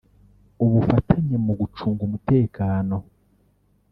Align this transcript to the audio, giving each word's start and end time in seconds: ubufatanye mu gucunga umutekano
ubufatanye 0.63 1.35
mu 1.45 1.53
gucunga 1.59 2.01
umutekano 2.07 2.95